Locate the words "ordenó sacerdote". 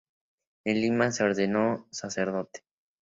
1.25-2.63